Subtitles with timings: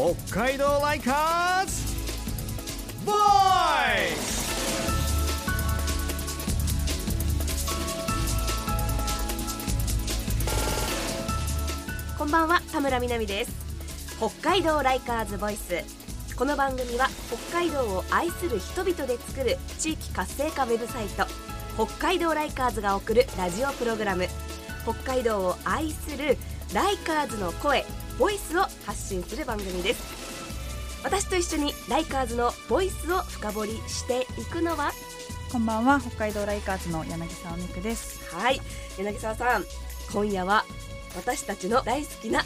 [0.00, 0.14] 北
[0.44, 1.94] 海道ライカーズ!
[3.04, 3.18] ボーイ
[12.16, 13.52] こんばんは田村みなみです。
[14.16, 15.84] 北海道ライカーズボイス。
[16.34, 17.08] この番組は
[17.50, 21.26] 北海道を愛する人々で作る地域活性化ウェブサイト
[21.74, 24.26] 北海道ライカーズが送るラジオプログラム。
[24.82, 26.38] 北海道を愛する
[26.72, 27.84] ライカーズの声
[28.20, 31.00] ボイスを発信する番組です。
[31.02, 34.92] 私と一緒にライカーズのボイスを深掘りしていくのは？
[35.50, 35.98] こんばんは。
[35.98, 38.22] 北海道ライカーズの柳沢美久です。
[38.36, 38.60] はい。
[38.98, 39.64] 柳沢さん
[40.12, 40.66] 今夜は
[41.16, 42.42] 私たちの大好きな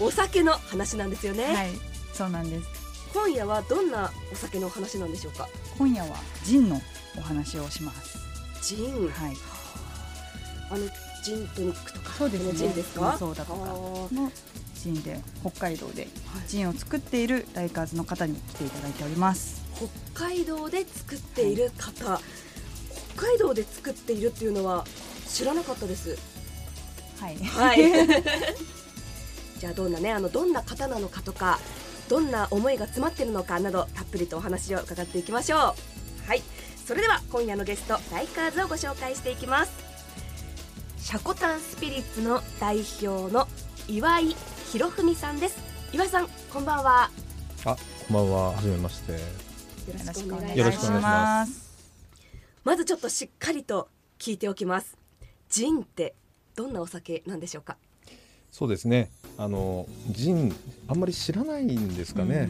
[0.00, 1.68] お酒の話なんですよね、はい。
[2.14, 2.66] そうなんです。
[3.12, 5.46] 今夜はどんなお酒の話なんでしょうか？
[5.76, 6.80] 今夜はジンの
[7.18, 8.16] お話をします。
[8.62, 9.36] ジン、はい。
[10.70, 10.88] あの
[11.22, 12.10] ジントニックとか？
[12.20, 12.52] そうですね。
[12.52, 13.18] のジンですか？
[13.18, 13.58] そうだとか。
[13.66, 14.08] の
[14.84, 16.06] ジンで北海道では
[16.44, 16.48] い。
[16.48, 19.62] ジンを作っているライカーズの方に来ていただいております。
[20.14, 22.20] 北海道で作っている方、
[23.14, 24.84] 北海道で作っているっていうのは
[25.26, 26.18] 知らなかったです。
[27.18, 27.36] はい。
[27.38, 27.78] はい。
[29.58, 31.58] じゃあどんなねあのどんな方なのかとか
[32.08, 35.60] どんな思いが詰まってるのかなどたっぷりとお話を伺っていきましょう。
[36.28, 36.42] はい。
[36.86, 39.72] それでは今夜のゲストライカーズをご紹介していきます。
[40.98, 43.48] シャコタンスピリッツの代表の
[43.88, 44.36] 岩井
[44.74, 45.56] 博文さんです
[45.92, 47.08] 岩井さんこんばんは
[47.64, 47.76] あ、
[48.08, 48.50] こんばんは。
[48.50, 49.12] はじめまして。
[49.12, 51.70] よよろしくお願いします
[52.64, 54.98] まずちょっとしっかりと聞いておきます
[55.48, 56.16] ジンって
[56.56, 57.76] どんなお酒なんでしょうか？
[58.50, 59.12] そうですね。
[59.38, 60.52] あのジン
[60.88, 62.48] あんまり知らないんですかね。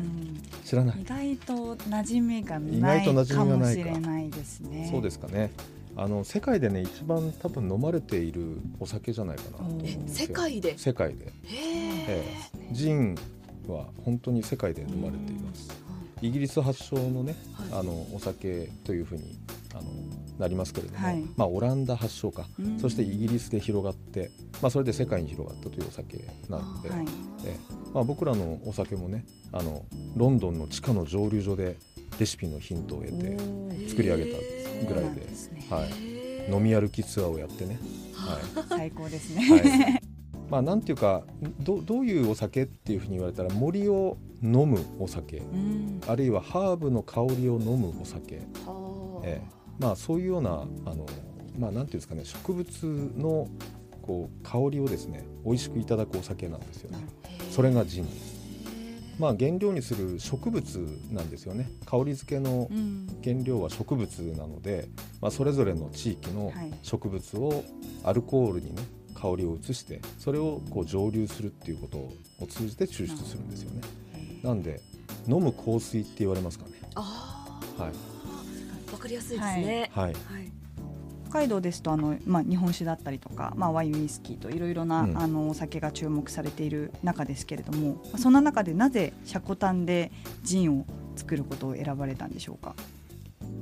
[0.64, 1.02] 知らないうん。
[1.02, 5.50] 意外と馴染みが意ない外と馴染かもみがないかしれないですねそうですかね。
[5.96, 10.02] あの世界でね一番多分飲まれているお酒じゃないかなと思うんえですよ。
[10.08, 10.78] 世界で？
[10.78, 11.32] 世界で、へえ
[12.08, 12.24] え
[12.70, 12.74] え。
[12.74, 13.16] ジン
[13.68, 15.68] は本当に世界で飲まれています。
[16.20, 17.36] イギリス発祥のね、
[17.70, 17.80] はい。
[17.80, 19.38] あのお酒というふうに
[19.72, 19.82] あの
[20.38, 21.22] なりますけれども、はい。
[21.36, 22.78] まあオランダ発祥か、うん。
[22.78, 26.18] そしてイギリスで広がって、まあそれで世界に広がったというお酒
[26.48, 27.06] なので、はい。
[27.44, 27.74] ええ。
[27.92, 29.84] まあ、僕らのお酒もねあの
[30.16, 31.76] ロンドンの地下の蒸留所で
[32.18, 33.36] レシピのヒントを得て
[33.88, 34.38] 作り上げた
[34.88, 35.66] ぐらいでね。
[35.70, 37.78] はい、飲み歩きツアーをやってね、
[38.12, 38.38] は
[38.68, 40.02] 最高ですね、いはい、
[40.50, 41.24] まあなんていうか
[41.60, 46.00] どどういうお酒っていうふうに言われたら森を飲むお酒うん。
[46.06, 48.36] あるいはハーブの香りを飲むお酒、
[48.66, 49.64] はあええ。
[49.78, 50.50] まあ、そういうような
[50.84, 51.06] あの、
[51.58, 53.48] まあ、なんていうんですかね植物の
[54.02, 56.98] こう香りをですね美味しくいただくお酒なんですよね。
[57.50, 58.33] それがジンです。
[59.18, 60.64] まあ、原料にする植物
[61.10, 61.70] なんですよね。
[61.86, 63.06] 香り付けのうん。
[63.22, 64.88] 原料は植物なので、
[65.20, 66.72] まあ、それぞれの地域のはい。
[66.82, 67.64] 植物を
[68.02, 68.82] アルコールにね
[69.14, 73.80] 香りを移してそれをこう蒸留するっていうことを通じて抽出するんですよね。
[74.42, 74.80] なんで
[75.26, 76.72] 飲む香水って言われますかね。
[76.94, 77.90] あはい。
[77.90, 79.90] あわかりやすいですね。
[79.94, 80.12] はい。
[80.12, 80.52] はい。
[80.62, 80.63] 北
[81.34, 85.18] 海道ですとあの、まあ、日本酒だったりとか、まあ、ワインウイスキーといろいろな、うん。
[85.18, 90.12] あのお酒が注目されている中ですけれどもそんな中でなぜシャコタンで
[90.44, 90.86] ジンを
[91.16, 92.76] 作ることを選ばれたんでしょうか？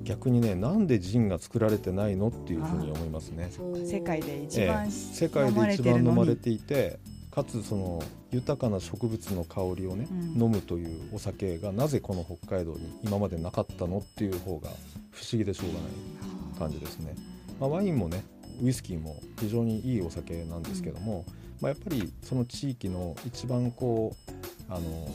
[0.05, 3.51] 逆にねなんでジンが作られてないのっていうふうに思いますね。
[3.87, 6.99] 世界で一え番え世界で一番飲まれていて
[7.31, 10.43] かつその豊かな植物の香りをね、うん。
[10.43, 14.69] 飲むというお酒がなぜこの北海道に今までなかったのっていう方が
[15.11, 17.15] 不思議でしょうがない感じですね、
[17.61, 18.25] まあ、ワインもね
[18.63, 21.25] ウイスキーも非常にいいお酒なんですけども、
[21.61, 24.33] まあ、やっぱりその地域の一番こう
[24.73, 25.09] あの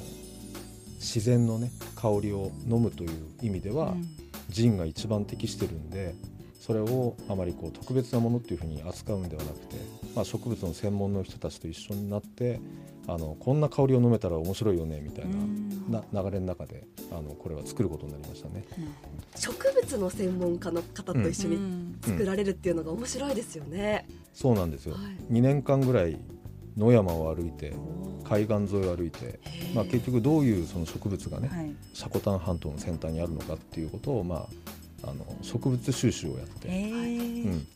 [0.96, 3.12] 自然のね香りを飲むという
[3.42, 4.08] 意味では、うん。
[4.50, 6.16] ジンが一番適してるんで
[6.68, 9.78] それをあまりこう特別なものっていうふうに扱うんではなくて、
[10.14, 12.60] まあ、植物の専門の人たちと一緒になって
[13.08, 15.90] あのこんな香りを飲めたら面白いよねみたいうん。
[15.90, 18.66] なな流れの中であのこれは作ることになりましたね。
[19.38, 22.00] 植物の専門家の方と一緒にうん。
[22.02, 25.34] 作られるっていうのが面白いですよね、そうなんですよ、はい。
[25.34, 26.20] 2年間ぐらい
[26.76, 27.74] 野山を歩いて
[28.26, 29.40] 海岸沿いを歩いて、
[29.74, 31.74] まあ、結局どういうその植物がね、はい。
[31.94, 34.48] シャコタン半島の先端にあるのかっていうことを、まあ、
[35.04, 37.68] あの植物収集をやって、えうーん、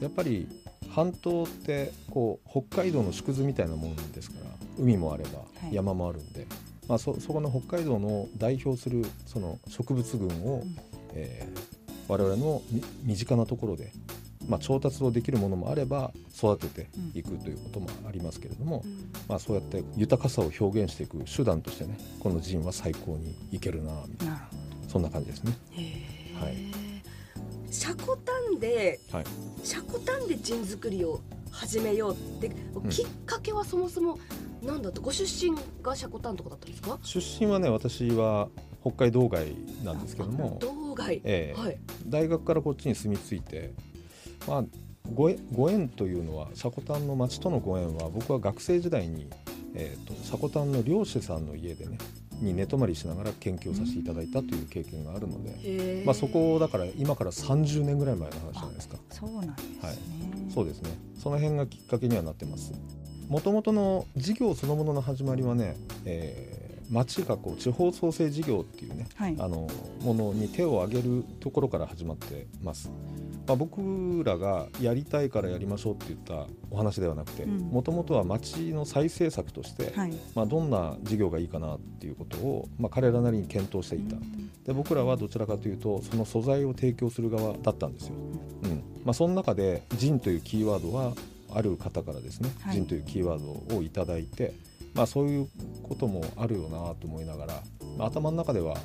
[0.00, 0.48] やっぱり
[0.88, 5.74] 半島ってこう北海道の縮図みたいなもんですから海もあればはい。
[5.74, 6.46] 山もあるんで、
[6.88, 10.76] まあ、そそこの北海道の代表するその植物群を、うん。
[11.14, 13.92] えー我々のみ身近なところで、
[14.48, 19.12] まあ、調達をできるものもあれば育てていくということもありますけれども、うん。
[19.28, 24.48] まあ、そうやって豊かさを表現していく手段としてねこのジンは最高にいけるなみたいな
[24.88, 25.52] そんな感じですね。
[26.34, 26.56] はい。
[27.72, 29.24] シャコタンではい。
[29.62, 32.88] シャコタンでジン作りを始めようって、ん。
[32.88, 34.18] きっかけはそもそも
[34.62, 36.98] なんだってご出身がシャコタンとかだったんですか？
[37.02, 38.48] 出身はね私は
[38.82, 39.54] 北海道外
[39.84, 41.60] なんですけども、道外、ええ。
[41.60, 41.78] はい。
[42.06, 43.72] 大学からこっちに住み着いて、
[44.46, 44.64] まあ、
[45.12, 49.28] ご縁ご縁というのはシャコタンの町とのご縁は僕は学生時代に、
[49.74, 51.98] えー、とシャコタンの漁師さんの家でね
[52.40, 58.96] に寝泊まりしながら研究をさせていただいたという経験があるので、まあ、そこだから今から30年ぐらい前の話じゃないですか。
[59.10, 59.98] そうなんですね、はい。
[60.52, 60.90] そうですね。
[61.18, 62.72] その辺がきっかけにはなってます。
[63.28, 66.60] もともとの事業そのものの始まりはね、えー
[66.90, 69.36] 町がこう地方創生事業っていうねはい。
[69.38, 69.68] あの
[70.00, 72.90] ものに手を挙げるところから始まってます、
[73.46, 77.58] まあ、僕らがやりたいからやりましょうって言ったお話ではなくてうん。
[77.70, 80.12] もともとは町の再生策として、はい。
[80.34, 84.16] まあ、どんな事業がいいかなっていうことを、まあ、彼らなりに検討していた。
[84.64, 88.14] で僕らはどちらかというとその素材を提供する側だったんですよ、
[88.62, 88.82] うん。
[89.04, 91.14] まあ、その中で「ジン」というキーワードは
[91.52, 92.74] ある方からですね「はい。
[92.74, 94.54] ジン」というキーワードをいただいて、
[94.94, 95.48] まあ、そういう
[95.82, 97.62] こともあるよなと思いながら、
[97.96, 98.76] まあ頭の中では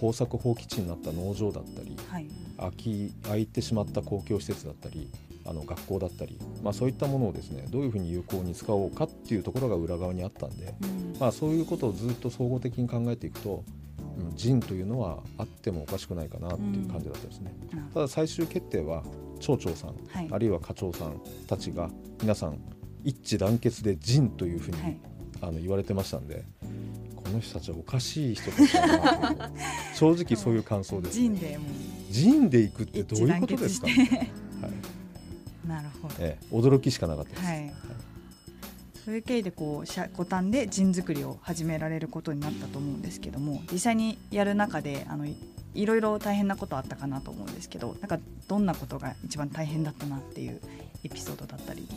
[0.00, 2.26] 耕作放棄地になった農場だったりはい。
[2.56, 5.10] 空き空いてしまった公共施設だったり
[5.46, 11.16] あの学校だったり、まあ、そういったものをですねどういうふうに有効に使おうかっていうところが裏側にあったんで、うん。
[11.18, 13.64] まあ、そういうことをずっと総合的に考えていくと、
[14.18, 17.54] うん、人というのはあってもおかしくないかなっていう感じだったですね。
[17.70, 19.02] なるほただ最終決定は
[19.40, 20.28] 町長さん、はい。
[20.30, 22.58] あるいは課長さんたちが皆さん
[23.02, 24.98] 一致団結で人というふうに、はい。
[25.42, 26.59] あの言われてましたんでこ
[27.30, 29.54] の人たちはおかしい人たちだなと
[29.94, 31.64] 正直そういう感想です、人でも
[32.10, 33.96] 人で行くってどういうことですか、はい。
[35.68, 36.14] なるほど。
[36.18, 37.42] ええ、驚きしかなかったです。
[37.44, 37.72] はい。
[39.04, 45.34] そういう経緯でこうシャコタンでジン作りを始められることになったと思うんですけども実際にやる中であのい
[45.74, 50.60] いろいろ大変なことあったかなと思うんですけどなんかどんなことが一番大変だったなっていう
[51.02, 51.88] エピソードだったり、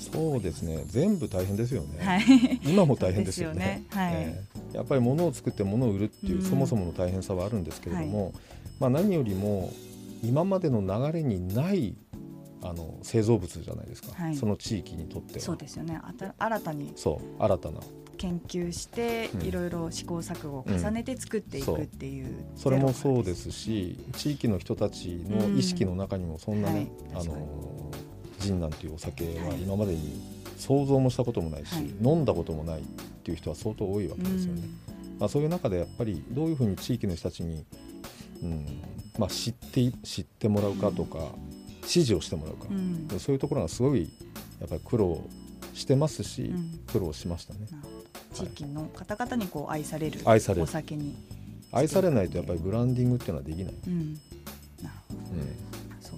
[0.00, 0.82] そうですね。
[0.86, 3.58] 全部大変ですよね、はい、今も大変ですよね。
[3.58, 3.84] ね。
[3.90, 4.12] はい。
[4.14, 4.76] ええ。
[4.76, 6.42] やっぱり物を作って物を売るっていう、うん。
[6.42, 8.32] そもそもの大変さはあるんですけれども、
[8.78, 9.72] まあ、何よりも
[10.24, 11.94] 今までの流れにない
[12.62, 14.36] あの製造物じゃないですか、はい。
[14.36, 15.40] その地域にとっては。
[15.40, 16.00] そうですよね。
[16.02, 17.80] あた新たにそう新たな。
[18.16, 19.42] 研究してうん。
[19.46, 27.22] いろいろ試行錯誤を重ねて作っていくっていう、それもそうですし地域の人たちの意識の中にもそんなね、はい。
[27.22, 27.90] あの
[28.40, 29.62] ジンなんていうお酒ははい。
[29.62, 30.20] 今までに
[30.58, 31.84] 想像もしたこともないし、はい。
[32.02, 32.82] 飲んだこともないっ
[33.22, 34.62] ていう人は相当多いわけですよね。
[35.18, 37.64] まあ、そういう中でやっぱりどういうふうに地域の人たちに、
[38.42, 38.66] うん
[39.18, 41.18] まあ、知ってい知ってもらうかとか、
[41.86, 43.08] 支持をしてもらうか、うん。
[43.10, 44.10] うんそういうところがすごい
[44.60, 45.22] やっぱり苦労
[45.74, 46.80] してますし、うん。
[46.90, 47.60] 苦労しましたね。
[48.32, 50.62] 地域の方々にこう愛される愛される。
[50.62, 51.14] お酒に、
[51.72, 54.14] 愛されないとやっぱりブランディングっていうのはできない、うん、
[54.82, 55.20] なるほど。
[55.32, 55.70] うん。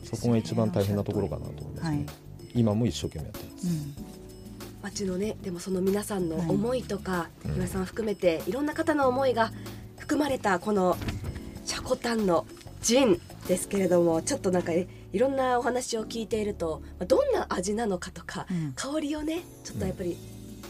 [0.05, 2.05] そこが一番大変なところかなと思い。
[2.05, 2.19] ますね。
[2.39, 3.67] はい、今も一生懸命やってます。
[3.67, 3.95] うん。
[4.83, 6.49] 町のねでもその皆さんのはい。
[6.49, 7.57] 思いとか、うん。
[7.57, 9.53] 岩井さん含めていろんな方の思いが
[9.99, 10.97] 含まれたこの
[11.65, 12.47] シャコタンの
[12.81, 18.73] ジンですけれどもちょっとなんかねいろんなお話を聞いているとまあどんな味なのかとか、うん。
[18.75, 20.17] 香りをねちょっとやっぱり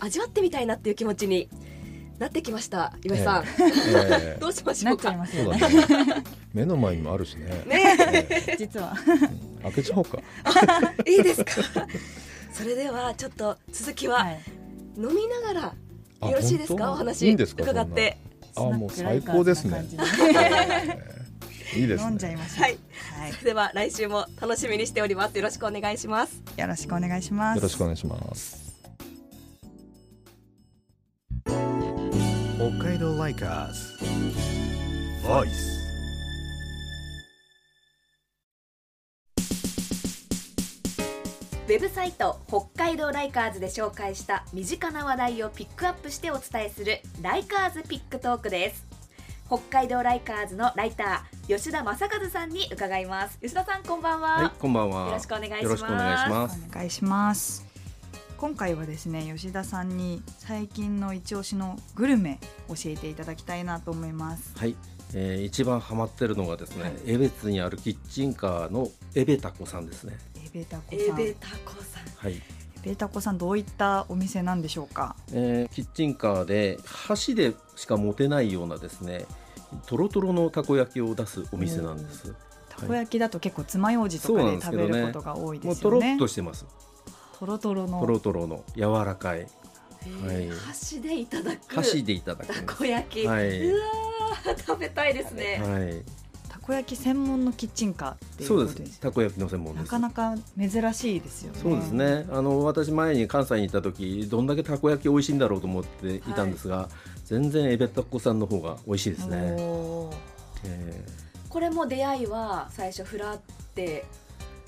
[0.00, 1.48] 味わってみたいなっていう気持ちに
[2.18, 3.46] なってきました岩井さん、え
[4.36, 4.38] え。
[4.40, 5.86] どうしましなっちゃいょうかね。
[5.86, 6.24] ね。
[6.52, 7.64] 目の前にもあるしね。
[7.66, 7.96] ね。
[8.12, 8.56] ええ。
[8.58, 8.94] 実は。
[9.06, 10.18] うん開けちゃおうか。
[11.06, 11.52] いいですか？
[12.52, 14.40] それではちょっと続きははい。
[14.96, 15.74] 飲みながら
[16.20, 16.92] あよろしいですか？
[16.92, 18.18] お話伺って。
[18.54, 19.84] あもう最高ですね。
[21.74, 22.08] いいですね。
[22.10, 22.62] 飲んじゃいましょう。
[22.64, 22.78] はい。
[23.18, 23.32] はい。
[23.32, 25.36] それでは来週も楽しみにしております。
[25.38, 26.42] よろしくお願いします。
[26.58, 27.56] よろしくお願いします。
[27.56, 28.60] よろしくお願いします。
[31.46, 34.04] 北海道ライカーズ。
[35.26, 35.81] Voice
[41.72, 48.86] ウェブサイト北海道ライカーズで紹介した身近な話題をピックアップしてお伝えするライカーズピックトークです。
[49.46, 53.38] 北海道ライカーズのライター吉田正和さんに伺います。
[53.40, 55.06] 吉田さんこんばんは、はい、こんばんは。
[55.06, 55.62] よろしくお願いします。
[55.64, 56.60] よろしくお願いします。
[56.70, 57.66] お願いします。
[58.36, 62.38] 今回はですね吉田さんに最近の一押しのグルメ
[62.68, 64.52] 教えていただきたいなと思います。
[64.58, 64.76] はい、
[65.14, 66.92] えー、一番ハマってるのがですね、はい。
[67.06, 70.18] 江別にあるキッチンカーのエベタコさんですね。
[70.54, 71.20] エベタコエさん。
[71.20, 72.04] エベタコさん。
[72.16, 72.42] はい、
[72.82, 75.16] ベタコさんどういったお店なんでしょうか？
[75.32, 79.24] えー、キッチンカーで箸でしか持てないようなですね、
[79.86, 82.34] とろとろのたこ焼きを出すお店なんです。
[82.68, 86.16] たこ焼きだと結構爪楊枝とかで食べることが多いでもうとろすよね。
[86.16, 86.66] っとしてます。
[87.38, 88.00] とろとろの。
[88.00, 89.46] とろとろの柔らかい。
[90.26, 92.74] えー箸でいただく箸でいただくんた。
[92.74, 93.66] こ焼き、はい。
[93.68, 96.21] うわー食べたいですね、はい、た
[96.62, 98.88] こ焼き専門のキッチンカーっていうそうことです。
[98.88, 99.00] です。
[99.00, 99.82] たこ焼きの専門です。
[99.84, 101.58] なかなか珍しいですよね。
[101.60, 102.26] そうですね。
[102.30, 106.88] あの私前に関西に行った時どんだけたこ焼き美味しいんだろうと思っていたんですが、
[107.24, 110.14] 全然エベタコさんの方が美味しいですね、おー。
[110.64, 111.04] え
[111.48, 113.40] これも出会いは最初フラっ
[113.74, 114.04] て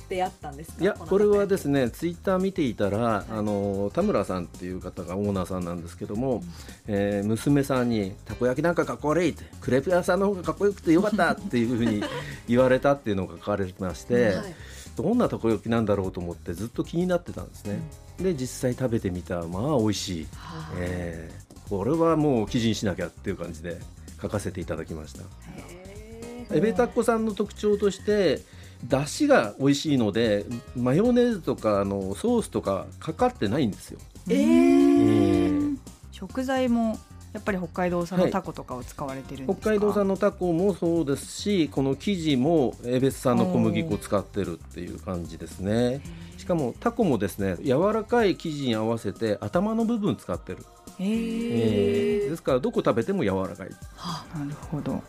[0.09, 6.43] 出会ったんですいやのこれはですねツイッター見ていたら、あの田村さんっていう方がオーナーさんなんですけども、
[6.87, 12.03] えー娘さんに「たこ焼きなんかかっこ悪い」って「クレープ屋さんの方がかっこよくてよかった」っていうふうに
[12.49, 14.55] 言われたっていうのが書かれてまして、はい。
[14.97, 17.81] どんなたこ焼きなんだろうと思ってずっと気になってたんですね、
[18.17, 23.79] で実際食べてみたらまあ美味しい、はあえーこれはもう記事にしなきゃっていう感じで
[24.21, 25.23] 書かせていただきました。
[25.23, 28.41] へエベタッコさんの特徴として
[28.89, 30.45] 出汁が美味しいので
[30.77, 33.99] マヨネーズとかあのソースとかかかってないんですよ、
[34.29, 35.59] ええー。
[35.73, 35.79] ー
[36.13, 36.99] 食材も
[37.33, 46.01] やっぱり北海道産のタコとかを使われてるんですか、北海道産のタコもそうですしこの生地もエベス産の小麦粉を使ってるっていう感じですね。
[46.37, 50.59] しかもタコもですね柔らかい生地に合わせて頭の部分使ってる、
[51.01, 52.31] ええーー。
[52.31, 53.69] ですからどこ食べても柔らかい。
[53.97, 55.03] はあなるほど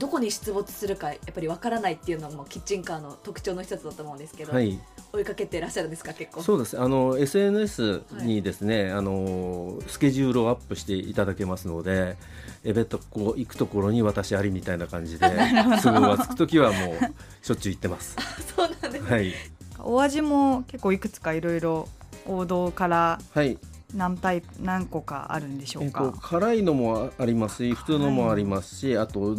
[0.00, 4.80] どこに出没するかやっぱりわからないっていうのもキッチンカーの特徴の一つだと思うんですけど、はい。
[5.12, 6.42] 追いかけてらっしゃるんですか結構。
[6.42, 6.80] そうです。
[6.80, 12.16] あの SNS にですね、あのスケジュールをアップしていただけますので
[12.64, 15.26] エベットこう行くところに私ありみたいな感じで
[15.82, 18.16] 都合がつく時はもうしょっちゅう行ってます。
[18.56, 19.34] そうなんです、はい、
[19.80, 21.88] お味も結構いくつかいろいろ
[22.26, 23.58] 王道からはい。
[23.94, 29.36] 何タイプ何個かあるんでしょえっうか、と、辛いのもありますし普通のもありますしあと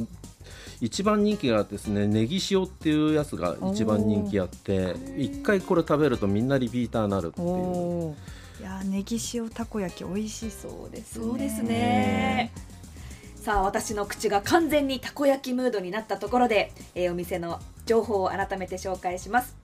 [0.82, 8.16] 一番人気がですねネギ塩っていうやつが一番人気あって一回これ食べるとみんなリピーターになるっていう。
[8.60, 11.26] いやーネギ塩たこ焼き美味しそうですね。
[11.26, 12.52] そうですね。
[13.36, 19.56] さあ私の口が完全にたこ焼きムードになったところで、えーお店の情報を改めて紹介します。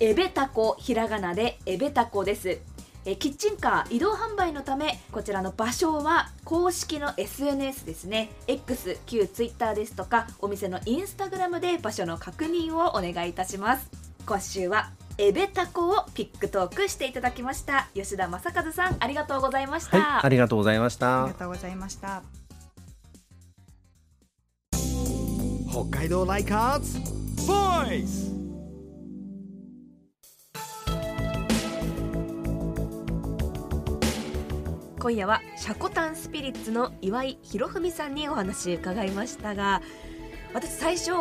[0.00, 2.58] エベタコひらがなでエベタコです
[3.06, 8.30] えーキッチンカー移動販売のためこちらの場所は公式の SNS ですね。
[8.48, 13.88] X 旧 Twitter ですとかお店のインスタグラムで場所の確認をお願いいたします。
[14.26, 17.88] 今週はエベタコをピックトークしていただきました。
[17.94, 22.22] 吉田正和さんありがとうございました、はいありがとうございましあたりがとうございました。
[25.70, 26.98] 北海道ライカーズ
[27.46, 28.35] ボイス
[35.06, 39.80] 今夜はシャコタンスピリッツの岩井博文さんにお話伺いましたが
[40.52, 41.12] 私最初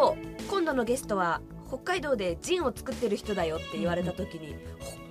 [0.50, 4.56] 今度のゲストは北海道でジンを作ってる人だよって言われた時に、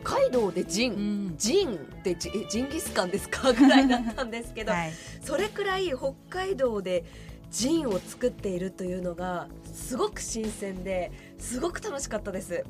[0.02, 3.52] 北海道でジン、ジンってジえジンギスカンですか？
[3.54, 7.04] ぐらいだったんですけど、はい、それくらい北海道で
[7.52, 12.64] ジンを作っているというのがすごく新鮮ですごく楽しかったです。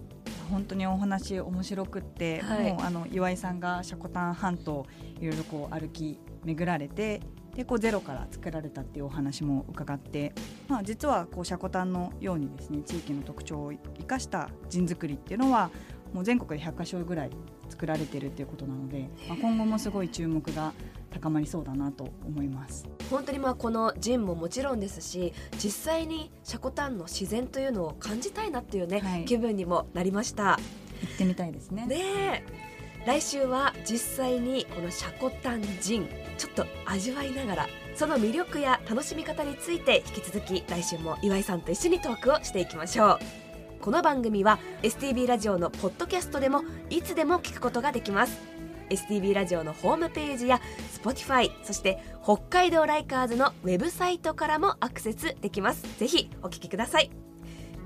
[0.44, 2.72] 本当にお話面白くって、はい。
[2.72, 4.86] もうあの岩井さんがシャコタン半島
[5.20, 7.20] いろいろこう歩き巡られて
[7.54, 10.34] でこうゼロから作られたっていうお話も伺って、
[10.68, 15.70] まあ、実はこうシャコタンのようにですね地域の特徴を生かしたジン作りっていうのは
[16.14, 17.30] もう全国で100か所ぐらい
[17.68, 20.72] 作られてるっていうことなので、まあ、今後もすごい注目が
[21.10, 22.86] 高まりそうだなと思います。
[23.10, 30.58] 本当にまあこのジンももちろんですし実際にシャコタンの自然というのを感じたいなっていうね、はい気分にもなりました
[31.00, 31.86] 行ってみたいですね。
[31.86, 32.74] ねえ
[33.06, 43.43] 来週は実際にこのシャコタンジンちょっと味わいながらその魅力や楽しみ方について引き続き来週も岩井さんと一緒にトークをしていきましょう
[43.84, 48.40] この番組は STB ラジオのポッドキャストでもいつでも聞くことができます。
[48.88, 50.58] STB ラジオのホームページや
[51.02, 55.82] Spotify そして北海道ライカーズのウェブサイトからもアクセスできます。
[55.98, 57.10] ぜひお聞きください。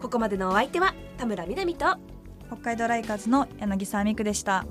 [0.01, 1.87] ここまでのお相手は田村みなみと
[2.47, 4.67] 北海道ライカーズの柳沢美久でした。